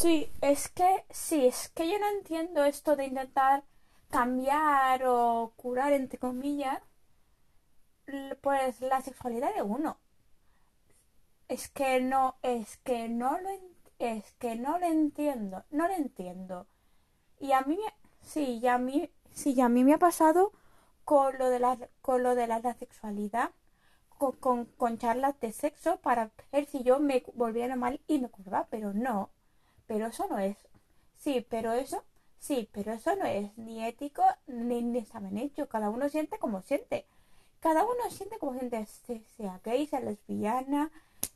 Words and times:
Sí, 0.00 0.30
es 0.42 0.68
que, 0.68 1.04
sí, 1.10 1.46
es 1.46 1.70
que 1.70 1.90
yo 1.90 1.98
no 1.98 2.08
entiendo 2.08 2.64
esto 2.64 2.94
de 2.94 3.06
intentar 3.06 3.64
cambiar 4.10 5.04
o 5.04 5.52
curar, 5.56 5.92
entre 5.92 6.18
comillas, 6.20 6.80
pues 8.40 8.80
la 8.80 9.00
sexualidad 9.02 9.54
de 9.54 9.62
uno. 9.62 9.98
Es 11.48 11.68
que 11.68 12.00
no, 12.00 12.36
es 12.42 12.76
que 12.78 13.08
no 13.08 13.38
lo, 13.40 13.48
es 13.98 14.32
que 14.34 14.54
no 14.56 14.78
lo 14.78 14.86
entiendo, 14.86 15.64
no 15.70 15.88
lo 15.88 15.94
entiendo. 15.94 16.66
Y 17.40 17.52
a 17.52 17.62
mí, 17.62 17.78
sí, 18.22 18.66
a 18.68 18.78
mí, 18.78 19.10
sí, 19.32 19.60
a 19.60 19.68
mí 19.68 19.84
me 19.84 19.94
ha 19.94 19.98
pasado 19.98 20.52
con 21.04 21.38
lo 21.38 21.50
de 21.50 21.60
la, 21.60 21.78
con 22.02 22.22
lo 22.22 22.34
de 22.36 22.46
la, 22.46 22.62
sexualidad, 22.74 23.50
con, 24.18 24.32
con, 24.36 24.66
con 24.66 24.98
charlas 24.98 25.40
de 25.40 25.52
sexo 25.52 25.98
para 26.00 26.30
ver 26.52 26.66
si 26.66 26.82
yo 26.84 27.00
me 27.00 27.24
volvía 27.34 27.68
normal 27.68 28.00
y 28.06 28.20
me 28.20 28.28
curaba, 28.30 28.68
pero 28.70 28.92
no, 28.94 29.30
pero 29.88 30.08
eso 30.08 30.28
no 30.28 30.38
es. 30.40 30.58
Sí, 31.18 31.46
pero 31.50 31.72
eso, 31.74 32.04
sí, 32.38 32.68
pero 32.72 32.92
eso 32.94 33.16
no 33.16 33.26
es 33.26 33.56
ni 33.58 33.84
ético 33.86 34.22
ni, 34.46 34.82
ni 34.82 34.98
está 35.00 35.20
hecho. 35.36 35.68
Cada 35.68 35.90
uno 35.90 36.08
siente 36.10 36.38
como 36.40 36.62
siente. 36.62 37.06
Cada 37.60 37.84
uno 37.84 38.10
siente 38.10 38.38
como 38.38 38.54
siente, 38.58 38.86
se- 38.86 39.24
sea 39.36 39.60
gay, 39.64 39.86
sea 39.88 40.00
lesbiana, 40.00 40.90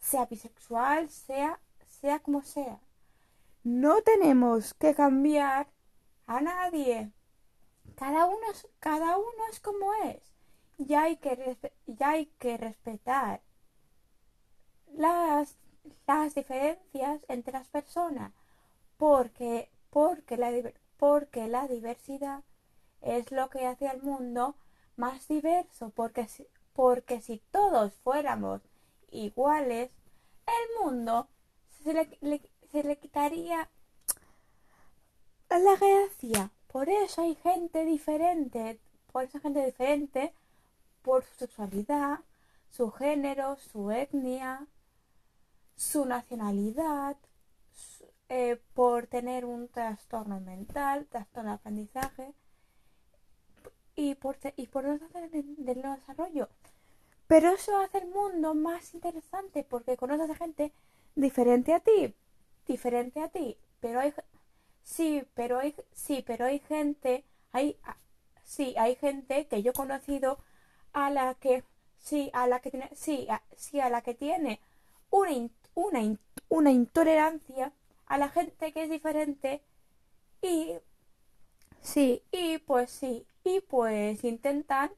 sea 0.00 0.26
bisexual, 0.26 1.10
sea, 1.10 1.60
sea 2.00 2.20
como 2.20 2.42
sea. 2.42 2.80
No 3.64 4.02
tenemos 4.02 4.74
que 4.74 4.94
cambiar 4.96 5.68
a 6.26 6.40
nadie. 6.40 7.12
Cada 7.96 8.26
uno 8.26 8.46
cada 8.80 9.18
uno 9.18 9.42
es 9.52 9.60
como 9.60 9.92
es. 10.04 10.22
Ya 10.78 11.02
hay 11.04 11.16
que, 11.18 11.58
ya 11.86 12.10
hay 12.10 12.26
que 12.38 12.56
respetar 12.58 13.42
las, 14.96 15.56
las 16.06 16.34
diferencias 16.34 17.24
entre 17.28 17.52
las 17.52 17.68
personas. 17.68 18.32
Porque, 18.98 19.70
porque 19.88 20.36
la, 20.36 20.52
porque 20.98 21.48
la 21.48 21.66
diversidad 21.66 22.42
es 23.00 23.32
lo 23.32 23.48
que 23.48 23.66
hace 23.66 23.88
al 23.88 24.02
mundo 24.02 24.56
más 24.96 25.26
diverso. 25.28 25.90
Porque 25.90 26.28
si, 26.28 26.46
porque 26.74 27.22
si 27.22 27.38
todos 27.50 27.94
fuéramos 27.94 28.60
iguales, 29.10 29.90
el 30.46 30.84
mundo 30.84 31.28
se 31.82 31.94
le, 31.94 32.50
se 32.70 32.82
le 32.82 32.98
quitaría 32.98 33.70
la 35.48 35.76
gracia. 35.76 36.50
Por 36.66 36.88
eso 36.90 37.22
hay 37.22 37.34
gente 37.36 37.84
diferente. 37.84 38.80
Por 39.10 39.24
eso 39.24 39.38
hay 39.38 39.42
gente 39.42 39.64
diferente. 39.64 40.34
Por 41.02 41.24
su 41.24 41.34
sexualidad, 41.36 42.20
su 42.68 42.90
género, 42.90 43.56
su 43.56 43.90
etnia, 43.90 44.66
su 45.76 46.04
nacionalidad, 46.04 47.16
eh, 48.28 48.60
por 48.74 49.06
tener 49.06 49.44
un 49.44 49.68
trastorno 49.68 50.40
mental, 50.40 51.06
trastorno 51.10 51.50
de 51.50 51.56
aprendizaje 51.56 52.34
y 53.96 54.14
por, 54.14 54.36
y 54.56 54.66
por 54.68 54.86
hacer 54.86 55.30
del 55.30 55.56
desarrollo. 55.82 56.48
Pero 57.28 57.50
eso 57.50 57.78
hace 57.78 58.00
el 58.00 58.08
mundo 58.08 58.54
más 58.54 58.94
interesante 58.94 59.64
porque 59.64 59.96
conoces 59.96 60.30
a 60.30 60.34
gente 60.36 60.72
diferente 61.16 61.74
a 61.74 61.80
ti, 61.80 62.14
diferente 62.68 63.20
a 63.22 63.28
ti. 63.28 63.58
Pero 63.80 64.00
hay, 64.00 64.14
sí, 64.84 65.24
pero 65.34 65.58
hay, 65.58 65.74
sí, 65.92 66.24
pero 66.26 66.46
hay 66.46 66.60
gente, 66.60 67.24
hay, 67.52 67.78
ah, 67.84 67.96
sí, 68.44 68.74
hay 68.78 68.96
gente 68.96 69.46
que 69.48 69.62
yo 69.62 69.72
he 69.72 69.74
conocido 69.74 70.38
a 70.92 71.10
la 71.10 71.34
que, 71.34 71.64
sí, 71.98 72.30
a 72.34 72.46
la 72.48 72.60
que 72.60 72.70
tiene, 72.70 72.90
sí, 72.94 73.26
a, 73.30 73.42
sí, 73.56 73.80
a 73.80 73.90
la 73.90 74.02
que 74.02 74.14
tiene 74.14 74.60
una, 75.10 75.30
una, 75.74 76.00
in- 76.02 76.18
una 76.48 76.72
intolerancia 76.72 77.72
a 78.08 78.18
la 78.18 78.28
gente 78.28 78.72
que 78.72 78.84
es 78.84 78.90
diferente 78.90 79.62
y, 80.42 80.74
sí, 81.80 82.22
y 82.32 82.58
pues 82.58 82.90
sí, 82.90 83.26
y 83.44 83.60
pues 83.60 84.24
intentan 84.24 84.90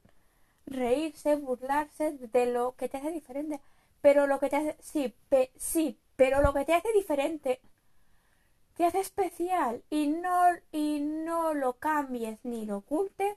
reírse, 0.67 1.37
burlarse 1.37 2.13
de 2.13 2.47
lo 2.47 2.77
que 2.77 2.89
te 2.89 2.99
hace 2.99 3.11
diferente. 3.11 3.61
Pero 4.01 4.27
lo 4.27 4.39
que 4.39 4.49
te 4.49 4.57
hace, 4.57 4.77
sí, 4.81 5.15
sí, 5.57 5.99
pero 6.17 6.43
lo 6.43 6.55
que 6.55 6.65
te 6.65 6.75
hace 6.75 6.93
diferente 6.93 7.61
te 8.77 8.87
hace 8.87 9.01
especial 9.01 9.83
y 9.91 10.09
no, 10.09 10.45
y 10.73 11.01
no 11.01 11.53
lo 11.53 11.75
cambies 11.75 12.45
ni 12.45 12.65
lo 12.65 12.79
ocultes, 12.79 13.37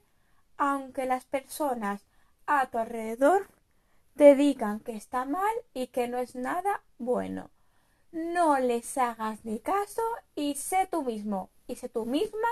aunque 0.57 1.05
las 1.05 1.25
personas 1.25 2.05
a 2.45 2.67
tu 2.67 2.77
alrededor 2.77 3.49
te 4.15 4.35
digan 4.35 4.79
que 4.79 4.95
está 4.95 5.25
mal 5.25 5.53
y 5.73 5.87
que 5.87 6.07
no 6.07 6.17
es 6.17 6.35
nada 6.35 6.83
bueno. 6.97 7.49
No 8.13 8.59
les 8.59 8.95
hagas 8.99 9.43
ni 9.43 9.59
caso 9.59 10.03
y 10.35 10.53
sé 10.53 10.87
tú 10.89 11.03
mismo. 11.03 11.49
Y 11.67 11.75
sé 11.75 11.89
tú 11.89 12.05
misma, 12.05 12.47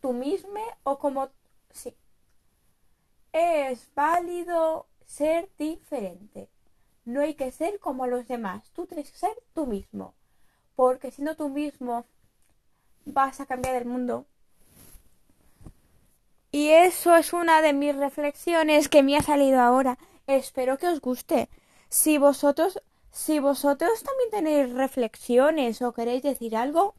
tú 0.00 0.12
misma 0.12 0.60
o 0.82 0.98
como... 0.98 1.30
Sí. 1.70 1.94
Es 3.32 3.88
válido 3.94 4.86
ser 5.06 5.48
diferente. 5.58 6.48
No 7.04 7.20
hay 7.20 7.34
que 7.34 7.52
ser 7.52 7.78
como 7.78 8.08
los 8.08 8.26
demás. 8.26 8.68
Tú 8.74 8.86
tienes 8.86 9.08
que 9.12 9.16
ser 9.16 9.36
tú 9.54 9.66
mismo. 9.66 10.12
Porque 10.74 11.12
siendo 11.12 11.36
tú 11.36 11.50
mismo 11.50 12.04
vas 13.04 13.38
a 13.40 13.46
cambiar 13.46 13.76
el 13.76 13.84
mundo. 13.84 14.26
Y 16.50 16.70
eso 16.70 17.14
es 17.14 17.32
una 17.32 17.62
de 17.62 17.72
mis 17.72 17.94
reflexiones 17.94 18.88
que 18.88 19.04
me 19.04 19.16
ha 19.16 19.22
salido 19.22 19.60
ahora. 19.60 19.98
Espero 20.26 20.78
que 20.78 20.88
os 20.88 21.00
guste. 21.00 21.48
Si 21.88 22.18
vosotros, 22.18 22.82
si 23.16 23.38
vosotros 23.38 24.02
también 24.02 24.30
tenéis 24.30 24.74
reflexiones 24.74 25.80
o 25.80 25.92
queréis 25.92 26.22
decir 26.22 26.54
algo, 26.54 26.92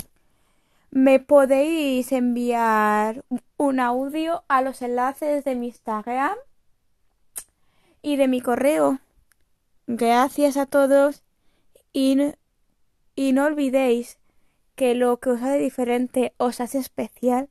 me 0.89 1.19
podéis 1.19 2.11
enviar 2.11 3.23
un 3.57 3.79
audio 3.79 4.43
a 4.47 4.63
los 4.63 4.81
enlaces 4.81 5.45
de 5.45 5.53
mi 5.53 5.67
Instagram 5.67 6.35
y 8.01 8.15
de 8.15 8.27
mi 8.27 8.41
correo. 8.41 8.99
Gracias 9.85 10.57
a 10.57 10.65
todos 10.65 11.21
y 11.93 12.33
y 13.15 13.33
no 13.33 13.45
olvidéis 13.45 14.17
que 14.75 14.95
lo 14.95 15.17
que 15.17 15.29
os 15.29 15.41
hace 15.43 15.59
diferente 15.59 16.33
os 16.37 16.59
hace 16.61 16.79
especial 16.79 17.47